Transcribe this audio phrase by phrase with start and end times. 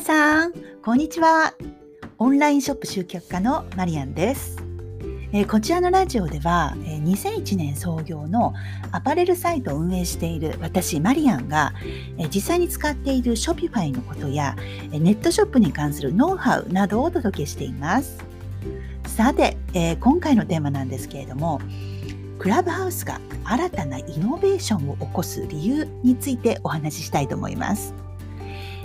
[0.00, 1.52] さん、こんにちは。
[2.16, 4.56] オンラインショップ集客家のマリアンです。
[5.32, 8.54] えー、こちらのラジオでは、えー、2001年創業の
[8.92, 11.74] アパレルサイトを運営している私マリアンが、
[12.16, 14.56] えー、実際に使っている Shopify のことや、
[14.90, 18.16] えネットショップに関するノウハウなどをお届けしています。
[19.06, 21.60] さて、え今回のテーマなんですけれども、
[22.38, 27.94] クラブハウスが新たなイノベーションを起こす理由についてお話ししたいと思います。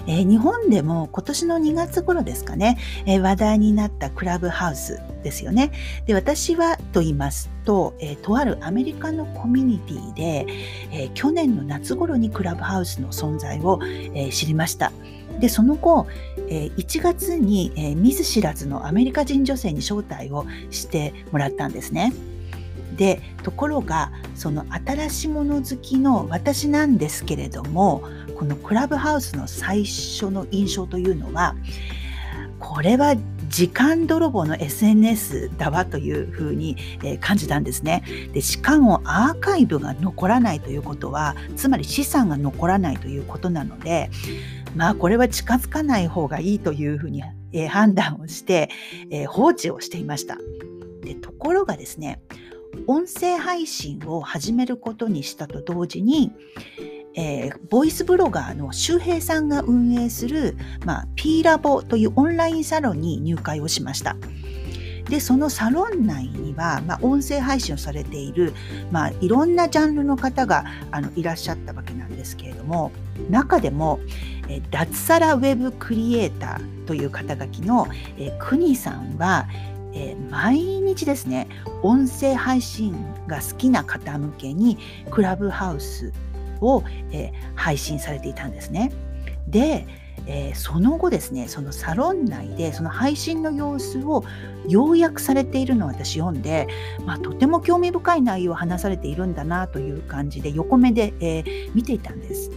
[0.07, 5.71] えー、日本でも今年の2月頃ですかね、えー、話題になったクラブハウスですよね。
[6.05, 10.45] で私はと言いますと、えー、とあるアメリカのコミュニティで、
[10.91, 13.79] え去年の夏頃にクラブハウスの存在を、
[14.13, 14.91] え知りました。
[15.39, 16.05] でその後、
[16.47, 22.13] え1月に、え見ず知らずのアメリカ人女性に招待をしてもらったんですね。
[22.95, 28.03] でところがその新しいもの好きの私なんですけれども
[28.35, 31.55] このクラブハウスの最初の印象というのは
[32.59, 33.15] これは
[33.47, 36.77] 時間泥棒の SNS だわというふうに
[37.21, 38.03] 感じたんですね。
[38.33, 44.09] でしかもアーカイブが残らないということはつまり資産が残らないということなので
[44.75, 47.23] まあこれは近づかない方がいいというふうに
[47.69, 48.69] 判断をして
[49.27, 50.37] 放置をしていました。
[51.01, 52.19] でところがですね
[52.87, 56.31] 音声配信を始めることにしたと同時に、
[57.15, 64.15] えー、ボイスブロガーの周平さんが運営する、まあ、P ラボというオンラインサロンに入会をしました。
[65.09, 68.53] で、そのサロン内には、まあ、音声配信をされている、
[68.91, 72.91] まあ、いろんなジャンルの方があのいらっしゃったわけなんですけれども、
[73.29, 73.99] 中でも、
[74.47, 79.47] え脱サラウェブクリエイターという肩書きの、えクニさんは、
[79.93, 81.47] えー、毎日ですね
[81.81, 82.93] 音声配信
[83.27, 84.77] が好きな方向けに
[85.09, 86.11] クラブハウス
[86.61, 88.91] を、えー、配信されていたんですね。
[89.47, 89.85] で、
[90.27, 94.23] えー、その後ですねそのサロン内でその配信の様子を
[94.67, 96.67] 要約されているのを私読んで、
[97.05, 102.51] まあ、とても興味深い内容を話されているんだなという感じで横目で、えー、見ていたんです。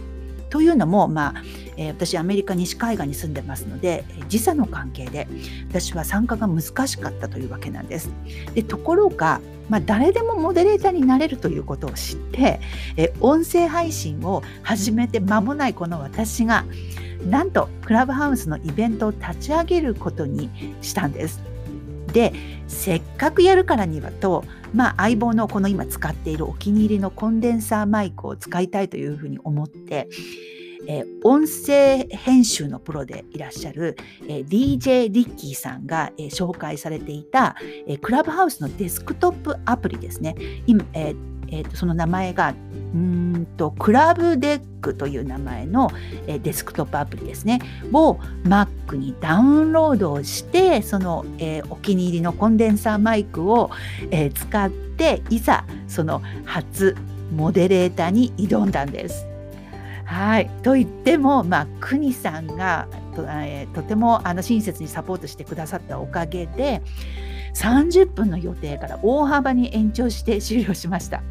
[0.49, 1.43] というのも、まあ
[1.79, 5.27] えー、私アメリカ西海岸に住んでますので時差の関係で
[5.69, 8.11] 私は参加が難しかったというわけなんです。
[8.53, 12.59] でところが、まあ、誰でもモデレーターになれるということを知って、
[12.97, 16.65] え、音声配信を始めて間もないこの私が
[17.25, 20.49] なんとクラブハウスのイベントを立ち上げることに
[20.81, 21.41] したんです。
[22.11, 22.33] で
[22.67, 30.09] せっかくやるからにはと、まあ、相棒のこの今使っているお気に入りのコンデンサーマイクを使いたいというふうに思って、
[30.87, 33.97] えー、音声編集のプロでいらっしゃる、
[34.27, 37.55] えー、DJ リッキーさんが、えー、紹介されていた、
[37.87, 40.35] えクラブハウスのデスクトップアプリですね。
[40.67, 42.53] 今えーえーと、その名前が
[42.93, 45.89] うんとクラブデックという名前の、
[46.27, 47.59] えー、デスクトップアプリですね
[47.91, 48.13] を
[48.43, 53.69] Mac にダウンロードをしてその、えー、お気に入りのコンデンサーマイクを、
[54.11, 56.95] えー、使っていざその初
[57.35, 59.28] モデレーターに挑んだんです。
[60.09, 66.81] はい、と言っても、まあ、国さんがと,、えー、とてもあの親切にサポートしてくださったおかげで
[67.53, 71.21] 30分の予定から大幅に延長して終了しました。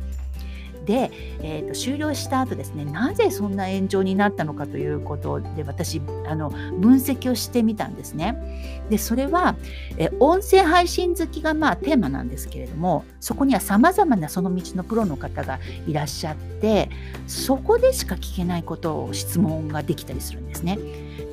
[0.89, 1.11] で、
[1.43, 8.79] えーと、終了した後ですねなぜそんな炎上になったのかということで私あの分析をしてみたんですね。
[8.89, 9.55] でそれは、
[9.99, 16.89] え音声配信好きがまあテーマなんですけれどもそこにはさまざまなその道のプロの方がいらっしゃって
[17.27, 20.79] そこでしか聞けないことを質問ができたりするんですね。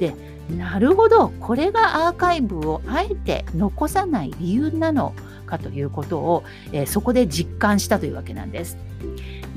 [0.02, 0.14] で
[0.50, 5.14] なるほどこれがアーカイブをあえて残さない理由なの
[5.46, 6.44] かということを、
[6.74, 8.78] えー、そこで実感したというわけなんです。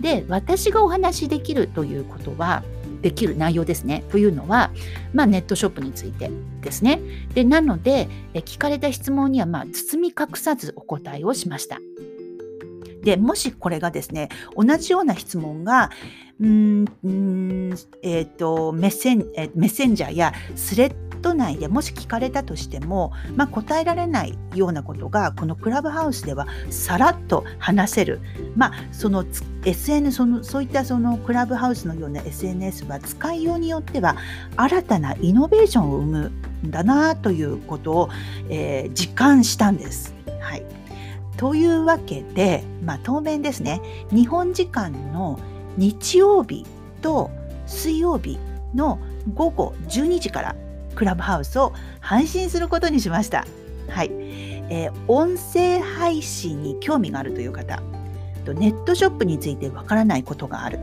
[0.01, 2.63] で私がお話しできるということは
[3.03, 4.05] できる内容ですね。
[4.11, 4.71] というのは、
[5.13, 6.31] まあ、ネットショップについて
[6.63, 7.01] ですね。
[7.35, 11.79] でなのでえ聞かれた質問には、まあ、包み隠さずお答えをしました。
[13.03, 15.91] でもしこれがですね同じような質問が
[16.41, 16.85] うん
[18.03, 28.21] えーと、メッセンえメッセンジャーやスレッド内でもし聞かれたとしても、まあ、答えられないようなことがこのクラブハウスではさらっと話せる、
[28.57, 34.17] まあ、その SN そのそういったそのクラブハウスのような SNS は使いようによっては
[34.57, 36.33] 新たなイノベーションを生む
[36.67, 38.11] んだなということを、
[38.49, 40.15] えー、実感したんです。
[40.41, 40.63] はい
[41.37, 43.81] というわけで、まあ、当面ですね
[44.11, 45.39] 日本時間の
[45.77, 46.67] 日曜日
[47.01, 47.31] と
[47.67, 48.39] 水曜日
[48.75, 48.99] の
[49.35, 50.57] 午後12時から
[50.99, 53.47] クラブハウスを配信することにしました。
[53.89, 54.11] はい、
[54.69, 57.81] えー、音声配信に興味があるという方、
[58.49, 60.81] ネットショップについてわからないことがある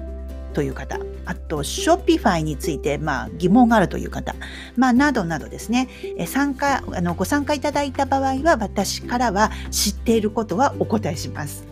[0.53, 4.35] という方、あと、ショッピファイについて、まあ、疑問があるという方、
[4.77, 5.89] まあ、などなどですね、
[6.27, 11.67] 参加、あの、ご参加いただいた場合は、私からは知っていることはお答えします。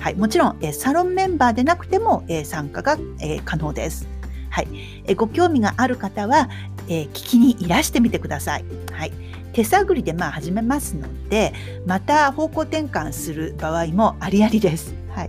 [0.00, 2.96] はい、もちろん、サロンメンバーでなくても、参加が、
[3.44, 4.21] 可能です。
[4.52, 4.68] はい、
[5.06, 6.50] えご興味がある方は、
[6.86, 8.64] え聞きにいらしてみてください。
[8.92, 9.12] はい、
[9.54, 11.54] 手探りでまあ始めますので、
[11.86, 14.94] また方向転換する場合もありありです。
[15.08, 15.28] はい、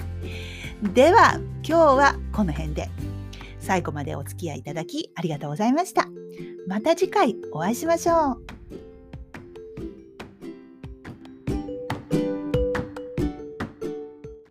[0.93, 2.89] では、今日はこの辺で。
[3.59, 6.09] 最後までお付き合いいただきありがとうございました。
[6.67, 8.52] また次回お会いしましょう。